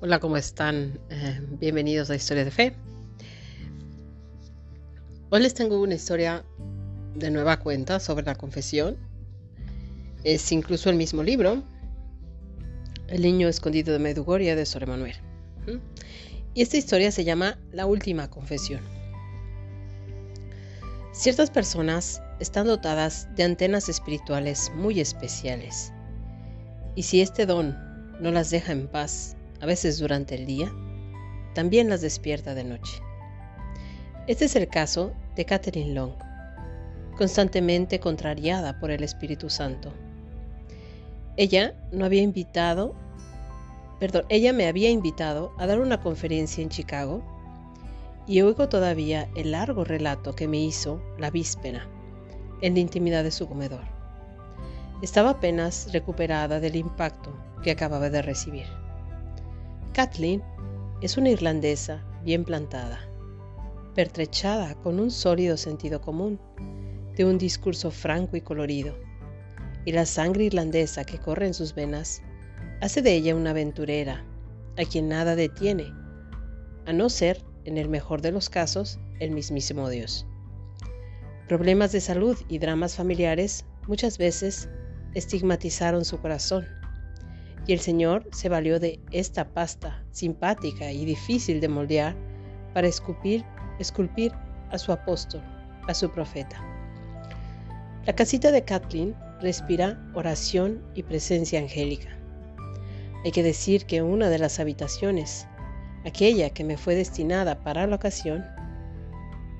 [0.00, 0.98] Hola, ¿cómo están?
[1.10, 2.72] Eh, bienvenidos a Historia de Fe.
[5.30, 6.44] Hoy les tengo una historia
[7.14, 8.96] de nueva cuenta sobre la confesión.
[10.24, 11.62] Es incluso el mismo libro,
[13.08, 15.16] El niño escondido de Medjugorje de Sor Emanuel.
[16.54, 18.80] Y esta historia se llama La última confesión.
[21.12, 25.92] Ciertas personas están dotadas de antenas espirituales muy especiales.
[26.98, 27.78] Y si este don
[28.18, 30.72] no las deja en paz, a veces durante el día,
[31.54, 33.00] también las despierta de noche.
[34.26, 36.14] Este es el caso de Catherine Long,
[37.16, 39.92] constantemente contrariada por el Espíritu Santo.
[41.36, 42.96] Ella no había invitado,
[44.00, 47.22] perdón, ella me había invitado a dar una conferencia en Chicago
[48.26, 51.86] y oigo todavía el largo relato que me hizo la víspera
[52.60, 53.97] en la intimidad de su comedor.
[55.00, 58.66] Estaba apenas recuperada del impacto que acababa de recibir.
[59.92, 60.42] Kathleen
[61.02, 62.98] es una irlandesa bien plantada,
[63.94, 66.40] pertrechada con un sólido sentido común,
[67.14, 68.96] de un discurso franco y colorido,
[69.84, 72.22] y la sangre irlandesa que corre en sus venas
[72.80, 74.24] hace de ella una aventurera,
[74.76, 75.92] a quien nada detiene,
[76.86, 80.26] a no ser, en el mejor de los casos, el mismísimo Dios.
[81.46, 84.68] Problemas de salud y dramas familiares muchas veces
[85.14, 86.66] estigmatizaron su corazón
[87.66, 92.16] y el Señor se valió de esta pasta simpática y difícil de moldear
[92.72, 93.44] para esculpir,
[93.78, 94.32] esculpir
[94.70, 95.42] a su apóstol,
[95.86, 96.60] a su profeta.
[98.06, 102.08] La casita de Kathleen respira oración y presencia angélica.
[103.24, 105.46] Hay que decir que una de las habitaciones,
[106.06, 108.46] aquella que me fue destinada para la ocasión,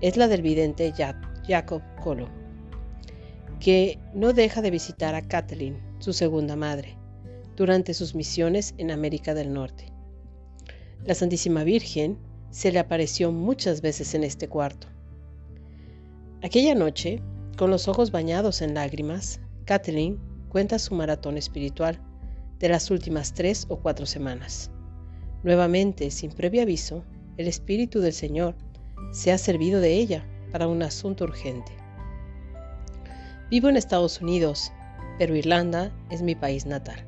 [0.00, 0.94] es la del vidente
[1.46, 2.28] Jacob Colo,
[3.60, 6.96] que no deja de visitar a Kathleen, su segunda madre,
[7.56, 9.92] durante sus misiones en América del Norte.
[11.04, 12.18] La Santísima Virgen
[12.50, 14.86] se le apareció muchas veces en este cuarto.
[16.42, 17.20] Aquella noche,
[17.56, 20.18] con los ojos bañados en lágrimas, Kathleen
[20.48, 22.00] cuenta su maratón espiritual
[22.58, 24.70] de las últimas tres o cuatro semanas.
[25.42, 27.04] Nuevamente, sin previo aviso,
[27.36, 28.56] el Espíritu del Señor
[29.12, 31.77] se ha servido de ella para un asunto urgente.
[33.50, 34.72] Vivo en Estados Unidos,
[35.18, 37.02] pero Irlanda es mi país natal.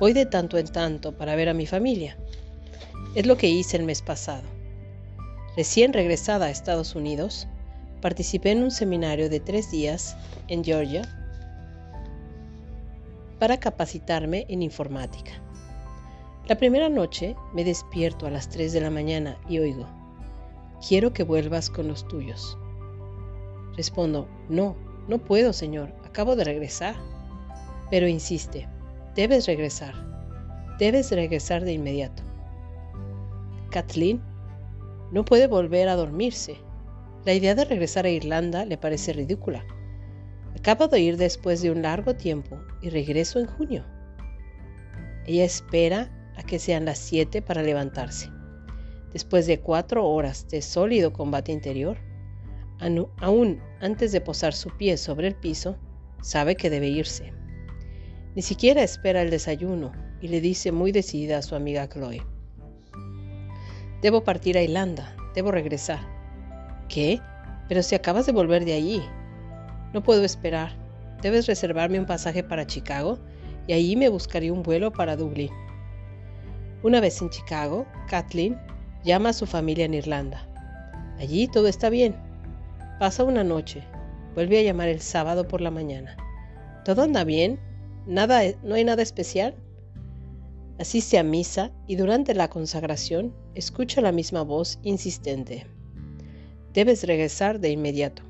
[0.00, 2.16] Voy de tanto en tanto para ver a mi familia.
[3.14, 4.44] Es lo que hice el mes pasado.
[5.54, 7.46] Recién regresada a Estados Unidos,
[8.00, 10.16] participé en un seminario de tres días
[10.48, 11.02] en Georgia
[13.38, 15.32] para capacitarme en informática.
[16.48, 19.86] La primera noche me despierto a las 3 de la mañana y oigo,
[20.86, 22.56] quiero que vuelvas con los tuyos.
[23.76, 24.76] Respondo, no,
[25.08, 26.94] no puedo, señor, acabo de regresar.
[27.90, 28.66] Pero insiste,
[29.14, 29.94] Debes regresar.
[30.76, 32.24] Debes regresar de inmediato.
[33.70, 34.20] Kathleen
[35.12, 36.56] no puede volver a dormirse.
[37.24, 39.64] La idea de regresar a Irlanda le parece ridícula.
[40.58, 43.84] Acabo de ir después de un largo tiempo y regreso en junio.
[45.26, 48.30] Ella espera a que sean las siete para levantarse.
[49.12, 51.98] Después de cuatro horas de sólido combate interior,
[53.20, 55.76] aún antes de posar su pie sobre el piso,
[56.20, 57.32] sabe que debe irse.
[58.34, 62.22] Ni siquiera espera el desayuno y le dice muy decidida a su amiga Chloe.
[64.02, 66.00] Debo partir a Irlanda, debo regresar.
[66.88, 67.20] ¿Qué?
[67.68, 69.02] Pero si acabas de volver de allí.
[69.92, 70.76] No puedo esperar.
[71.22, 73.18] Debes reservarme un pasaje para Chicago
[73.66, 75.50] y allí me buscaré un vuelo para Dublín.
[76.82, 78.60] Una vez en Chicago, Kathleen
[79.04, 80.46] llama a su familia en Irlanda.
[81.18, 82.14] Allí todo está bien.
[82.98, 83.82] Pasa una noche.
[84.34, 86.16] Vuelve a llamar el sábado por la mañana.
[86.84, 87.58] ¿Todo anda bien?
[88.06, 89.54] Nada, no hay nada especial.
[90.78, 95.66] Asiste a misa y durante la consagración escucha la misma voz insistente.
[96.72, 98.22] Debes regresar de inmediato.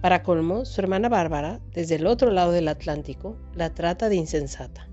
[0.00, 4.88] Para colmo, su hermana Bárbara, desde el otro lado del Atlántico, la trata de insensata.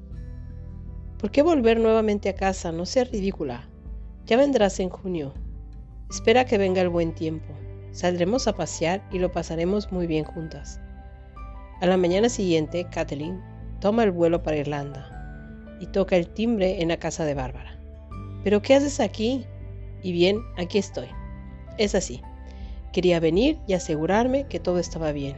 [1.17, 2.71] ¿Por qué volver nuevamente a casa?
[2.71, 3.69] No seas ridícula.
[4.25, 5.33] Ya vendrás en junio.
[6.09, 7.53] Espera que venga el buen tiempo.
[7.91, 10.79] Saldremos a pasear y lo pasaremos muy bien juntas.
[11.81, 13.41] A la mañana siguiente, Kathleen
[13.81, 17.77] toma el vuelo para Irlanda y toca el timbre en la casa de Bárbara.
[18.45, 19.45] ¿Pero qué haces aquí?
[20.03, 21.07] Y bien, aquí estoy.
[21.77, 22.21] Es así.
[22.93, 25.35] Quería venir y asegurarme que todo estaba bien.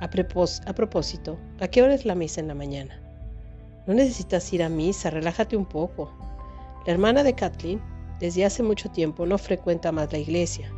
[0.00, 3.00] A, propósito, ¿a qué hora es la misa en la mañana?
[3.86, 6.10] No necesitas ir a misa, relájate un poco.
[6.86, 7.82] La hermana de Kathleen
[8.18, 10.72] desde hace mucho tiempo no frecuenta más la iglesia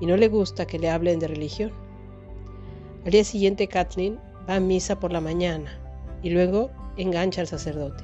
[0.00, 1.72] y no le gusta que le hablen de religión.
[3.04, 4.18] Al día siguiente Kathleen
[4.48, 5.78] va a misa por la mañana
[6.22, 8.02] y luego engancha al sacerdote.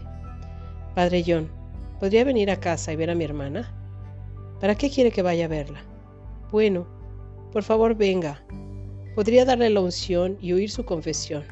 [0.94, 1.50] Padre John,
[1.98, 3.74] ¿podría venir a casa y ver a mi hermana?
[4.60, 5.82] ¿Para qué quiere que vaya a verla?
[6.50, 6.86] Bueno,
[7.52, 8.42] por favor venga.
[9.14, 11.44] Podría darle la unción y oír su confesión.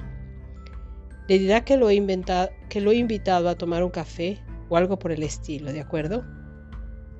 [1.26, 2.04] Le dirá que lo, he
[2.68, 4.38] que lo he invitado a tomar un café
[4.68, 6.24] o algo por el estilo, ¿de acuerdo?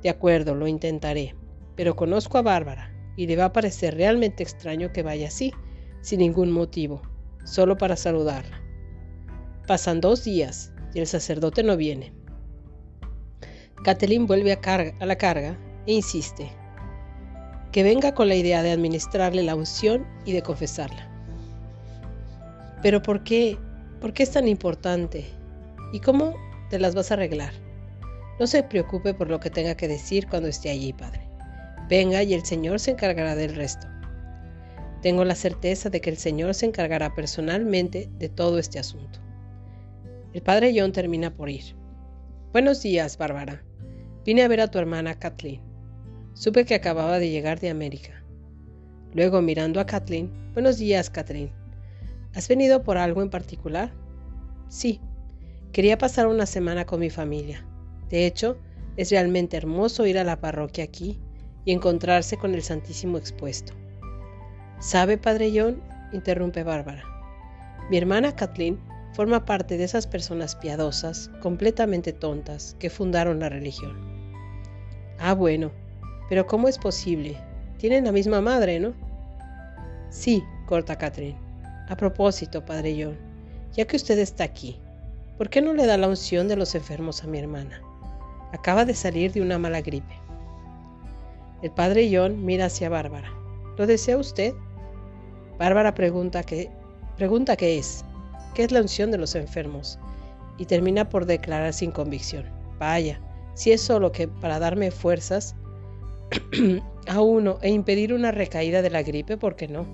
[0.03, 1.35] De acuerdo, lo intentaré,
[1.75, 2.88] pero conozco a Bárbara
[3.19, 5.53] y le va a parecer realmente extraño que vaya así,
[6.03, 7.03] sin ningún motivo,
[7.45, 8.63] solo para saludarla.
[9.67, 12.13] Pasan dos días y el sacerdote no viene.
[13.83, 14.61] Kathleen vuelve a,
[15.01, 16.49] a la carga e insiste
[17.73, 21.11] que venga con la idea de administrarle la unción y de confesarla.
[22.83, 23.59] Pero ¿por qué?
[24.01, 25.27] ¿Por qué es tan importante?
[25.93, 26.37] ¿Y cómo
[26.71, 27.53] te las vas a arreglar?
[28.39, 31.28] No se preocupe por lo que tenga que decir cuando esté allí, Padre.
[31.89, 33.87] Venga y el Señor se encargará del resto.
[35.01, 39.21] Tengo la certeza de que el Señor se encargará personalmente de todo este asunto.
[40.35, 41.75] El padre John termina por ir.
[42.53, 43.63] Buenos días, Bárbara.
[44.27, 45.63] Vine a ver a tu hermana Kathleen.
[46.35, 48.23] Supe que acababa de llegar de América.
[49.15, 51.53] Luego, mirando a Kathleen, Buenos días, Kathleen.
[52.35, 53.95] ¿Has venido por algo en particular?
[54.69, 55.01] Sí.
[55.73, 57.65] Quería pasar una semana con mi familia.
[58.11, 58.59] De hecho,
[58.99, 61.19] es realmente hermoso ir a la parroquia aquí
[61.69, 63.75] y encontrarse con el Santísimo expuesto.
[64.79, 65.83] ¿Sabe, Padre John?
[66.15, 67.05] interrumpe Bárbara.
[67.91, 68.81] Mi hermana Kathleen
[69.13, 73.99] forma parte de esas personas piadosas, completamente tontas, que fundaron la religión.
[75.19, 75.71] Ah, bueno,
[76.31, 77.37] pero ¿cómo es posible?
[77.77, 78.95] Tienen la misma madre, ¿no?
[80.09, 81.37] Sí, corta Kathleen.
[81.91, 83.19] A propósito, Padre John,
[83.75, 84.81] ya que usted está aquí,
[85.37, 87.83] ¿por qué no le da la unción de los enfermos a mi hermana?
[88.55, 90.28] Acaba de salir de una mala gripe.
[91.61, 93.33] El padre John mira hacia Bárbara.
[93.77, 94.55] ¿Lo desea usted?
[95.59, 96.71] Bárbara pregunta qué,
[97.17, 98.05] pregunta qué es,
[98.55, 99.99] qué es la unción de los enfermos,
[100.57, 102.45] y termina por declarar sin convicción.
[102.79, 103.21] Vaya,
[103.55, 105.57] si es solo que para darme fuerzas
[107.09, 109.85] a uno e impedir una recaída de la gripe, ¿por qué no?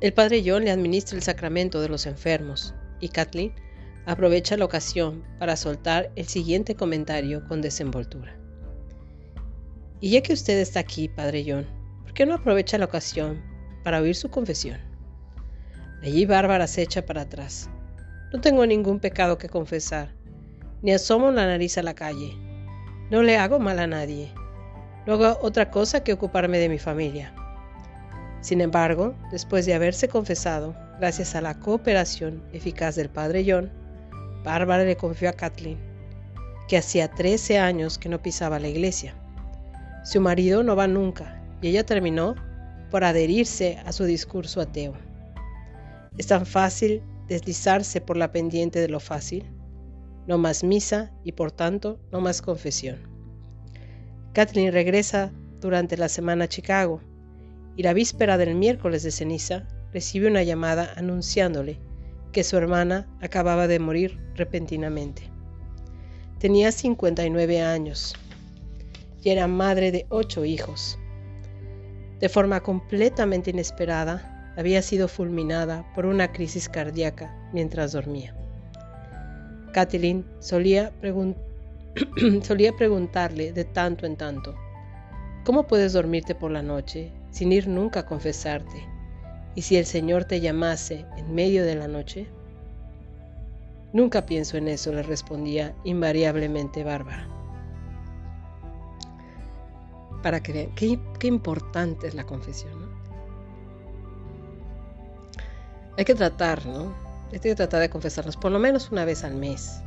[0.00, 3.52] El padre John le administra el sacramento de los enfermos, y Kathleen
[4.06, 8.41] aprovecha la ocasión para soltar el siguiente comentario con desenvoltura.
[10.02, 11.64] Y ya que usted está aquí, Padre John,
[12.02, 13.40] ¿por qué no aprovecha la ocasión
[13.84, 14.80] para oír su confesión?
[16.02, 17.70] Allí Bárbara se echa para atrás.
[18.32, 20.12] No tengo ningún pecado que confesar,
[20.82, 22.36] ni asomo la nariz a la calle.
[23.12, 24.32] No le hago mal a nadie.
[25.06, 27.32] No hago otra cosa que ocuparme de mi familia.
[28.40, 33.70] Sin embargo, después de haberse confesado, gracias a la cooperación eficaz del Padre John,
[34.42, 35.78] Bárbara le confió a Kathleen
[36.66, 39.14] que hacía 13 años que no pisaba la iglesia
[40.04, 42.34] su marido no va nunca y ella terminó
[42.90, 44.94] por adherirse a su discurso ateo.
[46.18, 49.44] Es tan fácil deslizarse por la pendiente de lo fácil.
[50.26, 52.98] No más misa y por tanto no más confesión.
[54.32, 57.00] Kathleen regresa durante la semana a Chicago
[57.76, 61.78] y la víspera del miércoles de ceniza recibe una llamada anunciándole
[62.32, 65.22] que su hermana acababa de morir repentinamente.
[66.38, 68.16] Tenía 59 años
[69.22, 70.98] y era madre de ocho hijos.
[72.20, 78.34] De forma completamente inesperada, había sido fulminada por una crisis cardíaca mientras dormía.
[79.72, 80.92] Kathleen solía,
[82.42, 84.54] solía preguntarle de tanto en tanto,
[85.44, 88.86] ¿cómo puedes dormirte por la noche sin ir nunca a confesarte?
[89.54, 92.26] ¿Y si el Señor te llamase en medio de la noche?
[93.92, 97.41] Nunca pienso en eso, le respondía invariablemente Bárbara
[100.22, 102.90] para que vean qué, importante es la confesión.
[105.98, 106.94] Hay que tratar, ¿no?
[107.32, 109.82] Hay que tratar de confesarnos por lo menos una vez al mes.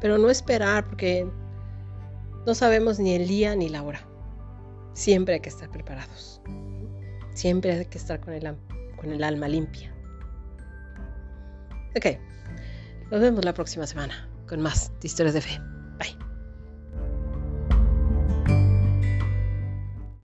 [0.00, 1.28] Pero no esperar porque
[2.46, 4.00] no sabemos ni el día ni la hora.
[4.94, 6.40] Siempre hay que estar preparados.
[7.34, 8.56] Siempre hay que estar con el,
[8.96, 9.92] con el alma limpia.
[11.96, 12.18] Ok,
[13.10, 15.75] nos vemos la próxima semana con más historias de fe.